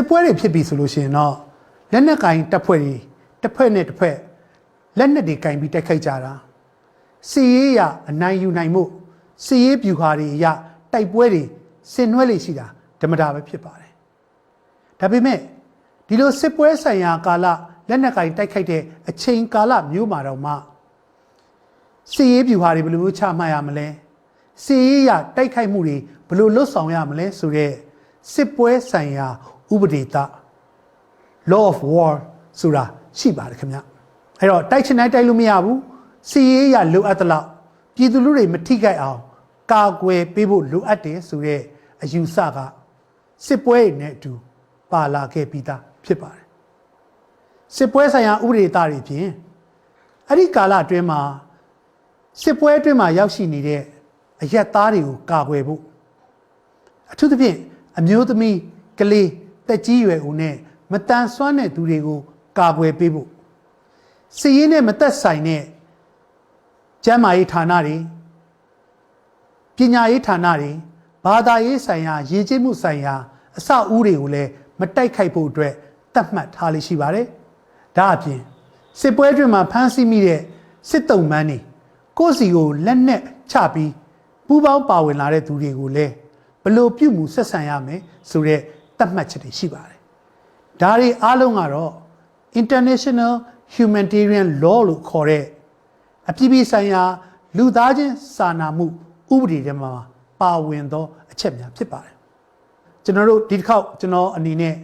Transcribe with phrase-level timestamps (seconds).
[0.00, 1.34] စစ်ပွဲတွေဖြစ်ပြီဆိုလို့ရှိရင်တော့
[1.92, 2.94] လက်နက်ကင်တပ်ဖွဲ့တွေ
[3.42, 4.16] တစ်ဖွဲ့နဲ့တစ်ဖွဲ့
[4.98, 6.32] လက်နက်တွေကင်ပြီးတိုက်ခိုက်ကြတာ
[7.30, 7.80] စီရေးရ
[8.10, 8.82] အနိုင်ယူနိုင်မှု
[9.44, 10.46] စီရေးပြူဟာတွေရ
[10.92, 11.42] တိုက်ပွဲတွေ
[11.92, 12.66] ဆင်နွှဲလေးရှိတာ
[13.00, 13.92] ဓမ္မတာပဲဖြစ်ပါတယ်
[15.00, 15.38] ဒါပေမဲ့
[16.08, 17.46] ဒီလိုစစ်ပွဲဆိုင်ရာကာလ
[17.88, 20.52] လက်နက်ကင်တိုက်ခိုက်တဲ့အချိန်ကာလမျိုးမှာတော့မှ
[22.12, 23.88] စီရေးပြူဟာတွေဘယ်လိုမျိုးချမှတ်ရမလဲ
[24.64, 25.96] စီရေးရတိုက်ခိုက်မှုတွေ
[26.28, 27.72] ဘယ်လိုလွတ်ဆောင်ရမလဲဆိုတဲ့
[28.32, 29.28] စစ်ပွဲဆိုင်ရာ
[29.74, 30.24] ဥပဒေတာ
[31.50, 32.12] law of war
[32.60, 32.84] ဆိုတာ
[33.18, 33.78] ရှိပါတယ်ခင်ဗျ
[34.38, 35.78] အဲ့တော့တိုက်ချင်တိုင်းတိုက်လို့မရဘူး
[36.30, 37.46] စီရေးရလိုအပ်သလောက်
[37.94, 39.20] ပြည်သူလူတွေမထိခိုက်အောင်
[39.72, 41.60] ကာကွယ်ပေးဖို့လိုအပ်တယ်ဆိုတဲ့
[42.02, 42.58] အယူဆက
[43.46, 44.32] စစ်ပွဲနဲ့အတူ
[44.90, 46.44] ပါလာခဲ့ပြီးသားဖြစ်ပါတယ်
[47.76, 49.30] စစ်ပွဲဆိုင်ရာဥပဒေသားတွေဖြင့်
[50.28, 51.20] အဲ့ဒီကာလအတွင်းမှာ
[52.42, 53.82] စစ်ပွဲအတွင်းမှာရောက်ရှိနေတဲ့
[54.42, 55.80] အရက်သားတွေကိုကာကွယ်ဖို့
[57.12, 57.56] အထူးသဖြင့်
[57.98, 58.56] အမျိုးသမီး
[58.98, 59.28] ကလေး
[59.70, 60.56] တက်ကြီးရွယ်ဦးနဲ့
[60.92, 62.20] မတန်ဆွမ်းတဲ့သူတွေကို
[62.58, 63.28] ကာကွယ်ပေးဖို့
[64.38, 65.62] စီးရင်နဲ့မသက်ဆိုင်တဲ့
[67.04, 67.96] ကျန်းမာရေးဌာနတွေ
[69.76, 70.70] ပညာရေးဌာနတွေ
[71.24, 73.14] ဘာသာရေးဆိုင်ရာရည်ကျိမှုဆိုင်ရာ
[73.58, 75.74] အဆောက်အဦတွေကိုလည်းမတိုက်ခိုက်ဖို့အတွက်
[76.14, 77.26] တတ်မှတ်ထားလေးရှိပါတယ်။
[77.96, 78.40] ဒါအပြင်
[79.00, 80.40] စစ်ပွဲအတွင်းမှာဖမ်းဆီးမိတဲ့
[80.90, 81.58] စစ်တုံးမန်းတွေ
[82.18, 83.92] ကိုယ့်စီကိုလက်နက်ချပြီး
[84.46, 86.12] ပူးပေါင်းပါဝင်လာတဲ့သူတွေကိုလည်း
[86.62, 88.60] ဘလို့ပြုမှုဆက်ဆံရမယ်ဆိုတဲ့
[89.00, 89.98] တတ်မှတ်ချက်တွေရှိပါတယ်။
[90.82, 91.92] ဒါတွေအားလုံးကတော့
[92.60, 93.32] international
[93.74, 95.44] humanitarian law လို့ခေါ်တဲ့
[96.30, 97.02] အပြည်ပြည်ဆိုင်ရာ
[97.56, 98.86] လူသားချင်းစာနာမှု
[99.34, 99.92] ဥပဒေထဲမှာ
[100.40, 102.14] ပါဝင်သောအချက်များဖြစ်ပါတယ်။
[103.04, 104.74] ကျွန်တော်တို့ဒီတစ်ခေါက်ကျွန်တော်အနေနဲ့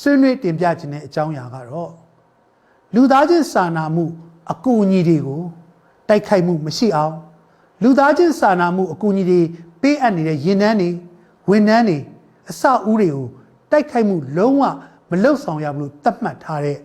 [0.00, 1.92] ဆွေးနွေးတင်ပြခြင်းတဲ့အကြောင်းအရာကတော့
[2.94, 4.04] လူသားချင်းစာနာမှု
[4.52, 5.42] အကူအညီတွေကို
[6.08, 7.14] တိုက်ခိုက်မှုမရှိအောင်
[7.82, 9.40] လူသားချင်းစာနာမှုအကူအညီတွေ
[9.82, 10.90] ပေးအပ်နေတဲ့ရင်နှန်းတွေ
[11.48, 11.98] ဝန်နှန်းတွေ
[12.50, 13.26] အစအဦးတွေကို
[13.70, 14.62] တိုက်ခိုက်မှုလုံးဝ
[15.10, 16.78] မလုံဆောင်ရဘူးလို့သတ်မှတ်ထားတဲ့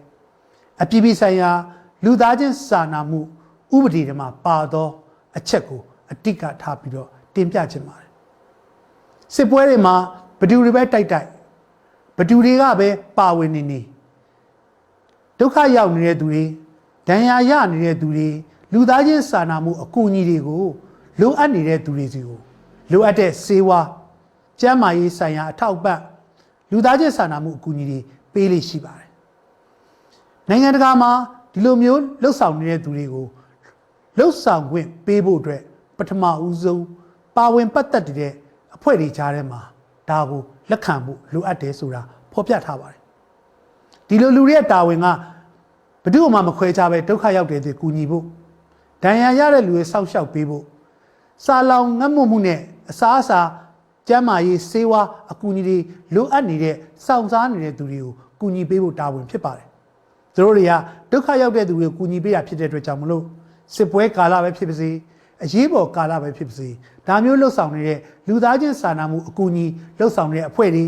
[0.81, 1.51] အပြည်ပြည်ဆိုင်ရာ
[2.05, 3.19] လူသားချင်းစာနာမှု
[3.75, 4.87] ဥပဒေတွေမှာပါသော
[5.37, 5.81] အချက်ကို
[6.11, 8.09] အတိတ်ကထားပြီးတော့တင်ပြခြင်းပါတယ်
[9.35, 9.95] စစ်ပွဲတွေမှာ
[10.39, 11.27] ဘဒူတွေပဲတိုက်တိုက်
[12.17, 13.79] ဘဒူတွေကပဲပါဝင်နေနေ
[15.39, 16.43] ဒုက္ခရောက်နေတဲ့သူတွေ
[17.07, 18.29] ဒဏ်ရာရနေတဲ့သူတွေ
[18.73, 20.65] လူသားချင်းစာနာမှုအကူအညီတွေကို
[21.19, 22.39] လိုအပ်နေတဲ့သူတွေစီကို
[22.91, 23.79] လိုအပ်တဲ့စေဝါ
[24.59, 25.99] ကျန်းမာရေးဆိုင်ရာအထောက်အပံ့
[26.71, 27.99] လူသားချင်းစာနာမှုအကူအညီတွေ
[28.33, 29.09] ပေးလိရှိပါတယ်
[30.49, 31.11] နိုင်ငံတကာမှာ
[31.53, 33.25] ဒီလိုမျိုးလှုပ်ဆောင်နေတဲ့သူတွေကို
[34.17, 35.61] လှုပ်ဆောင်ခွင့်ပေးဖို့အတွက်
[35.97, 36.85] ပထမဦးဆုံး
[37.35, 38.33] ပါဝင်ပတ်သက်တဲ့
[38.75, 39.61] အဖွဲ့တွေကြားထဲမှာ
[40.09, 42.01] ဒါကိုလက်ခံဖို့လိုအပ်တယ်ဆိုတာ
[42.33, 42.99] ဖော်ပြထားပါတယ်
[44.07, 45.07] ဒီလိုလူတွေရဲ့တာဝန်က
[46.03, 48.23] ဘယ်သူမှမခွဲခြားပဲဒုက္ခရောက်တဲ့သူကူညီဖို့
[49.03, 50.63] ဒဏ်ရာရတဲ့လူတွေစောင့်ရှောက်ပေးဖို့
[51.45, 52.59] စာလောင်ငတ်မွတ်မှုနဲ့
[52.89, 53.39] အစားအစာ
[54.07, 55.77] ကျန်းမာရေးဆေးဝါးအကူအညီတွေ
[56.15, 56.75] လိုအပ်နေတဲ့
[57.05, 59.67] စောင့်စားနေတဲ့သူတွေကိုကူညီပေးဖို့တာဝန်ဖြစ်ပါတယ်။
[60.35, 60.71] သူတို့တွေက
[61.11, 63.23] ဒုက္ခရောက်တဲ့သူတွေကိုကူညီပေးတာဖြစ်တဲ့အတွက်ကြောင့်မလို့
[63.75, 64.89] စစ်ပွဲကာလပဲဖြစ်ပါစေ
[65.43, 66.69] အရေးပေါ်ကာလပဲဖြစ်ပါစေ
[67.07, 69.65] ဒါမျိုးလှုပ်ဆောင်နေတဲ့လူသားချင်းစာနာမှုအကူအညီ
[69.99, 70.85] လှုပ်ဆောင်နေတဲ့အဖွဲ့တွေ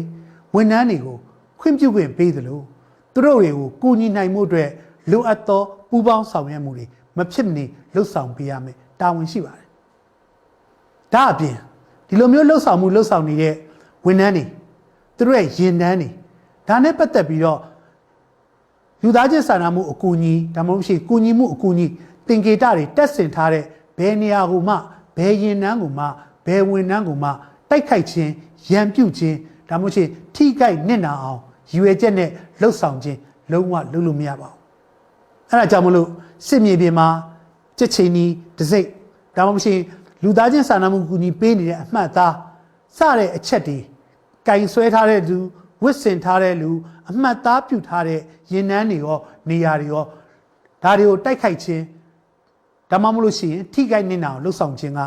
[0.55, 1.17] ဝန်ထမ်းတွေကို
[1.59, 2.59] ခွင့်ပြုခွင့်ပေးသလို
[3.13, 4.69] သူတို့တွေကိုကူညီနိုင်မှုအတွက်
[5.11, 6.85] လိုအပ်သောပူးပေါင်းဆောင်ရွက်မှုတွေ
[7.17, 7.63] မဖြစ်မနေ
[7.95, 9.67] လှုပ်ဆောင်ပေးရမယ်တာဝန်ရှိပါတယ်။
[11.13, 11.57] ဒါအပြင်
[12.13, 13.53] ဒီလိုမျိုးလှုပ်ဆောင်မှုလှုပ်ဆောင်နေတဲ့
[14.05, 14.43] ဝန်ထမ်းတွေ
[15.17, 16.09] သူတို့ရဲ့ရင်တန်းတွေ
[16.67, 17.59] ဒါနဲ့ပတ်သက်ပြီးတော့
[19.01, 21.85] လူသားချင်းစာနာမှုအကူအညီဒါမှမဟုတ်ရှိကူညီမှုအကူအညီ
[22.27, 23.63] သင်္ကေတတွေတက်ဆင်ထားတဲ့
[23.97, 24.75] ဘယ်နေရာကိုမှ
[25.17, 26.05] ဘယ်ရင်နှန်းကိုမှ
[26.45, 27.29] ဘယ်ဝန်နှန်းကိုမှ
[27.69, 28.31] တိုက်ခိုက်ခြင်း
[28.71, 29.37] ရန်ပြုတ်ခြင်း
[29.69, 30.03] ဒါမှမဟုတ်ရှိ
[30.35, 31.39] ထိခိုက်နစ်နာအောင်
[31.71, 32.29] ရည်ရွယ်ချက်နဲ့
[32.61, 33.19] လှုပ်ဆောင်ခြင်း
[33.51, 34.57] လုံးဝလုပ်လို့မရပါဘူး
[35.49, 36.07] အဲ့ဒါကြောင့်မလို့
[36.47, 37.07] စစ်မြေပြင်မှာ
[37.77, 38.87] ကြက်ချင်းကြီးတစိမ့်
[39.35, 39.81] ဒါမှမဟုတ်
[40.23, 42.33] လူသားချင်းစာနာမှုကူညီပေးနေတဲ့အမှတ်သား
[42.97, 43.77] စတဲ့အချက်တွေ
[44.47, 45.37] ကင်ဆွဲထားတဲ့လူ
[45.83, 46.69] ဝစ်စင်ထားတဲ့လူ
[47.09, 48.19] အမှတ်သားပြုထားတဲ့
[48.51, 49.17] ရင်နှန်းတွေရော
[49.49, 50.03] နေရာတွေရော
[50.83, 51.83] ဒါတွေကိုတိုက်ခိုက်ခြင်း
[52.91, 55.01] ဒါမှမဟုတ်ရှိရင်ထိခိုက်နေတာကိုလှုပ်ဆောင်ခြင်းက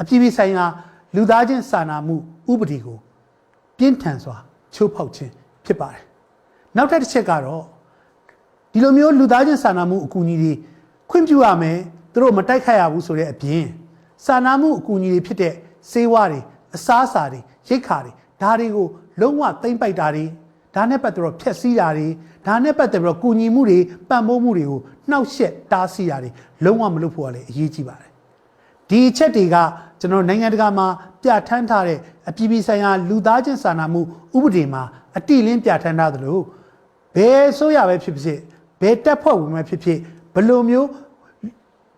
[0.00, 0.64] အပြည့်ပြည့်ဆိုင်ရာ
[1.16, 2.16] လူသားချင်းစာနာမှု
[2.52, 2.98] ဥပဒေကို
[3.78, 4.36] ပြင်းထန်စွာ
[4.74, 5.32] ချိုးဖောက်ခြင်း
[5.64, 6.02] ဖြစ်ပါတယ်
[6.76, 7.64] နောက်ထပ်တစ်ချက်ကတော့
[8.72, 10.52] ဒီလိုမျိုးလူသားချင်းစာနာမှုအကူအညီတွေ
[11.10, 11.78] ခွင့်ပြုရမယ်
[12.12, 13.64] သူတို့မတိုက်ခိုက်ရဘူးဆိုတဲ့အပြင်
[14.24, 15.54] စာနာမှုအကူအညီတွေဖြစ်တဲ့
[15.90, 16.40] စေဝါတွေ
[16.74, 18.86] အစားအစာတွေရိတ်ခါတွေဒါတွေကို
[19.20, 20.24] လုံးဝသိမ့်ပိုက်တာတွေ
[20.74, 22.06] ဒါနဲ့ပတ်သက်တော့ဖျက်ဆီးတာတွေ
[22.46, 23.78] ဒါနဲ့ပတ်သက်ပြီးတော့ကူညီမှုတွေ
[24.08, 24.80] ပံ့ပိုးမှုတွေကို
[25.10, 26.30] နှောက်ယှက်တားဆီးတာတွေ
[26.64, 28.10] လုံးဝမလုပ်ဖို့ကလည်းအရေးကြီးပါတယ်
[28.88, 29.56] ဒီအချက်တွေက
[30.00, 30.86] ကျွန်တော်နိုင်ငံတကာမှာ
[31.22, 31.98] ပြဋ္ဌာန်းထားတဲ့
[32.28, 34.00] အပြည်ပြည်ဆိုင်ရာလူသားချင်းစာနာမှု
[34.36, 34.82] ဥပဒေမှာ
[35.16, 36.38] အတိလင်းပြဋ္ဌာန်းထားသလို
[37.16, 38.38] ဘယ်ဆိုရပဲဖြစ်ဖြစ်
[38.80, 39.98] ဘယ်တက်ဖွဲ့ဝင်ပဲဖြစ်ဖြစ်
[40.34, 40.88] ဘယ်လိုမျိုး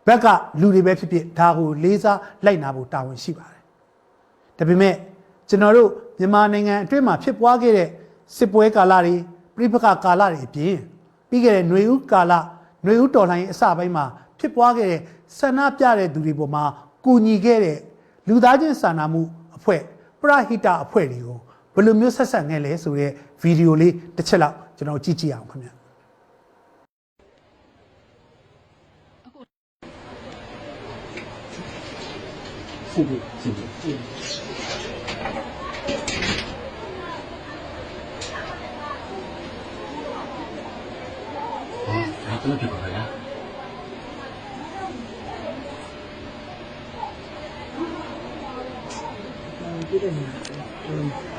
[0.07, 0.28] ဘက်က
[0.62, 3.62] လူတွေပဲဖြစ်ဖြစ်ဒါကိုလေးစားလိုက်နာဖို့တာဝန်ရှိပါတယ်။
[4.57, 4.96] ဒါပေမဲ့
[5.50, 7.90] ကျွန်တော်တို့မြန်မာနိုင်ငံအတွင်းမှာဖြစ်ပွားခဲ့တဲ့
[8.38, 9.16] စစ်ပွဲကာလတွေ
[9.56, 10.75] ပြိပခကာလတွေအပြင်
[11.30, 14.06] ပြီးခဲ့တဲ့ຫນွေဦးကာလຫນွေဦးတော်လှန်ရေးအစပိုင်းမှာ
[14.40, 15.01] ဖြစ်ပွားခဲ့တဲ့
[15.38, 16.63] ဆန္ဒပြတဲ့သူတွေပေါ်မှာ
[17.06, 17.78] ကူညီခဲ့တဲ့
[18.28, 19.22] လူသားချင်းစာနာမှု
[19.57, 19.81] အဖွဲ့
[20.22, 21.38] ပရဟိတအဖွဲ့တွေကို
[21.74, 23.12] ဘယ်လိုမျိုးဆက်ဆက်ခဲ့လဲဆိုတဲ့
[23.42, 25.74] ဗီဒီယိုလေးတစ်ချက်လောက်ကျွန်တော်ကြည့်ကြည့်အောင်ခင်ဗျာ
[32.94, 33.08] 谢谢，
[33.43, 33.96] 谢谢。
[42.41, 43.08] 怎么不回来？
[49.64, 50.08] 嗯，记得。
[50.88, 51.34] 嗯。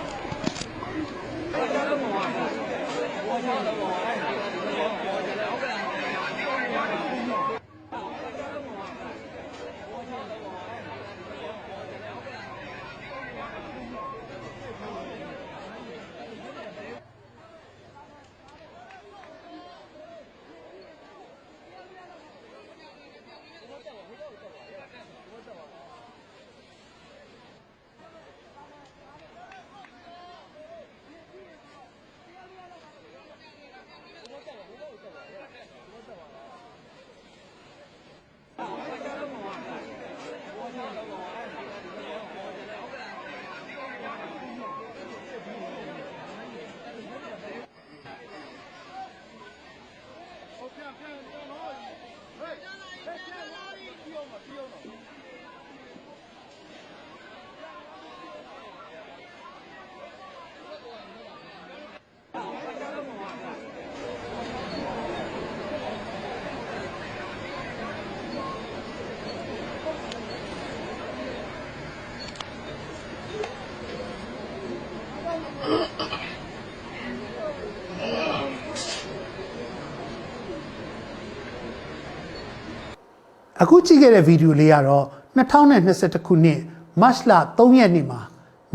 [83.62, 85.06] အခုကြည့်ခဲ့တဲ့ဗီဒီယိုလေးကတော့
[85.38, 86.60] 2021ခုနှစ်
[87.02, 88.22] မတ်လ3ရက်နေ့မှာ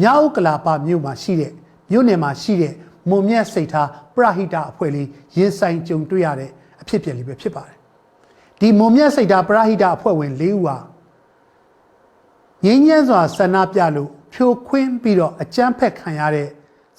[0.01, 1.53] မြောက်ဥက္ကလာပမြို့မှာရှိတဲ့
[1.91, 2.75] မြို့နယ်မှာရှိတဲ့
[3.11, 6.51] မုံမြတ်စိတ်ထားပရဟိတအဖွဲ့လေးရင်ဆိုင်ကြုံတွေ့ရတဲ့
[6.81, 7.77] အဖြစ်အပျက်လေးပဲဖြစ်ပါတယ်
[8.61, 10.77] ဒီမုံမြတ်စိတ်ထားပရဟိတအဖွဲ့ဝင်၄ဦးဟာ
[12.65, 16.49] ငင်းညမ်းစွာဆန္ဒပြလို့ဖြိုခွင်းပြီးတော့အကြမ်းဖက်ခံရတဲ့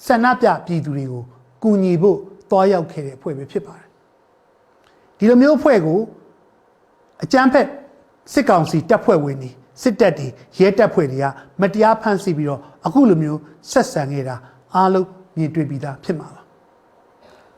[0.06, 1.24] ဆန္ဒပြပြည်သူတွေကို
[1.62, 2.18] ကူညီဖို့
[2.50, 3.88] တွားရောက်ခဲ့တဲ့အဖွဲ့ပဲဖြစ်ပါတယ်
[5.18, 6.00] ဒီလိုမျိုးအဖွဲ့ကို
[7.24, 7.66] အကြမ်းဖက်
[8.32, 9.50] စစ်ကောင်စီတပ်ဖွဲ့ဝင်တွေ
[9.82, 10.26] စစ်တပ်တွေ
[10.58, 11.26] ရဲတပ်ဖွဲ့တွေက
[11.60, 13.40] မတရားဖမ်းဆီးပြီးတော့အခုလိုမျိုး
[13.70, 14.36] ဆက်ဆံနေတာ
[14.74, 16.42] အားလုံးမြင်တွေ့ပြီးသားဖြစ်မှာပါ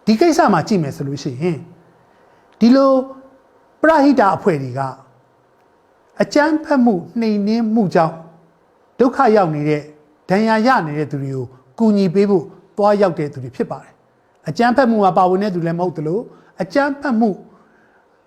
[0.05, 1.59] ဒီကိစ္စမှာကြည့်မယ်ဆိုလို့ရှိရင်
[2.61, 2.93] ဒီလို
[3.81, 4.81] ပရဟိတအဖွဲ့တွေက
[6.23, 8.15] အကြမ်းဖက်မှုနှိမ်နင်းမှုကြောင့်
[8.99, 9.83] ဒုက္ခရောက်နေတဲ့
[10.31, 11.45] ဒဏ်ရာရနေတဲ့သူတွေကို
[11.79, 12.45] ကူညီပေးဖို့
[12.79, 13.93] တွားရောက်တဲ့သူတွေဖြစ်ပါတယ်
[14.49, 16.21] အကြမ်းဖက်မှုမှာပါဝင်တဲ့သူလည်းမဟုတ်သလို
[16.63, 17.31] အကြမ်းဖက်မှု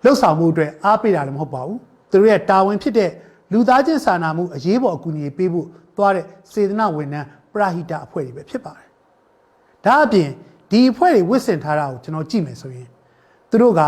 [0.04, 1.78] လှုပ်ဆောင်မှုအတွက်အားပေးတာလည်းမဟုတ်ပါဘူး
[2.10, 3.10] သူတို့ရဲ့တာဝန်ဖြစ်တဲ့
[3.52, 5.66] လူသားချင်းစာနာမှုအရေးပေါ်အကူအညီပေးဖို့
[5.96, 8.88] သွားတဲ့စေတနာဝန်ထမ်းပရဟိတအဖွဲ့တွေပဲဖြစ်ပါတယ်
[9.84, 10.28] ဒါအပြင်
[10.70, 12.88] ဒီအဖွဲ့တွေဝစ်စင်ထားတာကိုကျွန်တော်ကြည့်မယ်ဆိုရင်
[13.50, 13.80] သူတို့က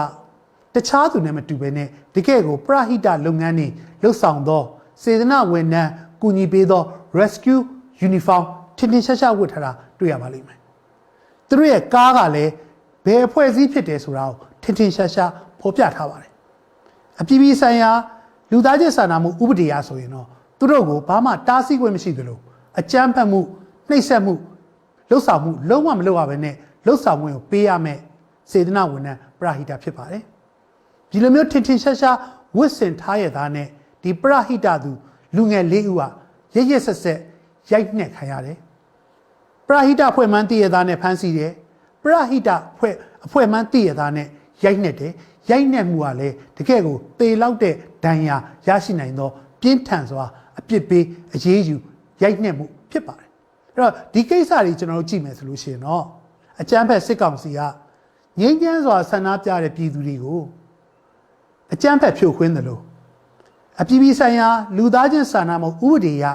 [0.75, 3.67] တခြားသူနဲ့မတူဘဲနဲ့တကယ့်ကိုပရဟိတလုပ်ငန်းတွေ
[4.03, 4.63] လှုပ်ဆောင်သော
[5.03, 5.91] စေတနာဝန်ထမ်း
[6.23, 6.83] ကူညီပေးသော
[7.19, 7.61] rescue
[8.07, 8.45] uniform
[8.79, 10.59] ထင်ထင်ရှားရှားဝတ်ထားတာတွေ့ရပါလိမ့်မယ်
[11.49, 12.53] သူတို့ရဲ့ကားကလည်း
[13.05, 15.31] ဘယ်အဖွဲ့အစည်းဖြစ်တယ်ဆိုတာကိုထင်ထင်ရှားရှား
[15.61, 16.31] ဖော်ပြထားပါတယ်
[17.21, 17.91] အပြည်ပြည်ဆိုင်ရာ
[18.51, 20.27] လူသားချင်းစာနာမှုဥပဒေအရဆိုရင်တော့
[20.59, 22.39] သူတို့ကိုဘာမှတားဆီးခွင့်မရှိသလို
[22.81, 23.41] အကြမ်းဖက်မှု
[23.89, 24.35] နှိပ်စက်မှု
[25.11, 26.55] လှုပ်ဆောင်မှုလုံးဝမလုပ်ရဘဲနဲ့
[26.87, 27.99] လှုပ်ဆောင်မှုကိုပေးရမယ်
[28.51, 30.23] စေတနာဝန်ထမ်းပရဟိတဖြစ်ပါတယ်
[31.11, 32.17] ဒီလိုမျိုးထင်ထင်ရှားရှား
[32.57, 33.67] ဝစ်စင်ထားရသားနဲ့
[34.03, 34.93] ဒီပရဟိတသူ
[35.37, 36.09] လူငယ်လေးဦးဟာ
[36.55, 37.19] ရရဆက်ဆက်
[37.71, 38.59] ရိုက်နှက်ခံရတယ်
[39.69, 41.53] ပရဟိတအဖွဲ့မှန်းတည်ရသားနဲ့ဖမ်းဆီးတယ်
[42.03, 42.95] ပရဟိတအဖွဲ့
[43.27, 44.27] အဖွဲ့မှန်းတည်ရသားနဲ့
[44.65, 45.13] ရိုက်နှက်တယ်
[45.51, 49.29] ရိုက်နှက်မှုကလည်းတကယ့်ကိုသေလောက်တဲ့ဒဏ်ရာရရှိနိုင်သော
[49.61, 50.25] ပြင်းထန်စွာ
[50.59, 51.05] အပြစ်ပေး
[51.35, 51.77] အရေးယူ
[52.23, 53.29] ရိုက်နှက်မှုဖြစ်ပါတယ်
[53.75, 56.05] အဲ့တော့ဒီကိစ္စတွေကျွန်တော်တို့ကြည့်မယ်ဆိုလို့ရှိရင်တော့
[56.61, 57.61] အကြမ်းဖက်စစ်ကောင်စီက
[58.41, 60.41] ငြိမ်းချမ်းစွာဆန္ဒပြတဲ့ပြည်သူတွေကို
[61.73, 62.83] အကြမ်းဖက်ဖြိုခွင်းတယ်လို့
[63.81, 66.27] အပြည်ပြည်ဆိုင်ရာလူသားချင်းစာနာမှုဥပဒေအရ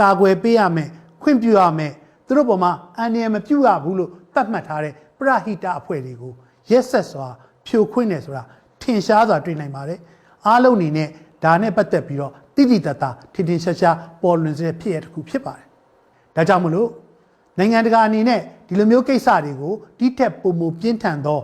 [0.00, 0.88] ကာကွယ်ပေးရမယ်
[1.22, 1.92] ခွင့်ပြုရမယ်
[2.26, 6.32] သူတို့ပေါ်မှာအန္တရာယ်မပြုရဘူးလို့သတ်မှတ်ထားတဲ့ပရဟိတအဖွဲ့တွေကို
[6.70, 7.28] ရက်ဆက်စွာ
[7.66, 8.42] ဖြိုခွင်းတယ်ဆိုတာ
[8.82, 9.98] ထင်ရှားစွာတွေ့နိုင်ပါတယ်
[10.46, 11.08] အားလုံးအနေနဲ့
[11.44, 15.66] ဒါနဲ့ပတ်သက်ပြီးတော့တိတိတတ်တာထင်ထင်ရှားရှားပေါ်လွင်စေတဲ့ဖြစ်ရတစ်ခုဖြစ်ပါတယ်
[16.36, 16.88] ဒါကြောင့်မလို့
[17.58, 21.40] နိုင်ငံတကာအနေနဲ့ဒီလိုမျိုးကိစ္စတွေကိုတိထက်ပုံမပြင်းထန်သော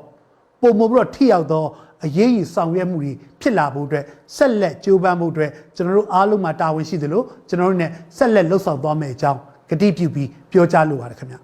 [0.61, 1.65] ပုံမပြီးတော့ထိရောက်သော
[2.05, 4.05] အရေးကြီးဆောင်ရွက်မှုတွေဖြစ်လာဖို့အတွက်
[4.37, 7.87] ဆက်လက်ကြိုးပမ်းဖို့အတွက်ကျွန်တော်တို့အားလုံးမှာတာဝန်ရှိသလိုကျွန်တော်တို့ ਨੇ
[8.17, 11.41] ဆက်လက်လှုပ်ဆောင်သွားမယ့်အကြောင်းကတိပြုပြီးပြောကြားလိုပါတယ်ခင်ဗျာ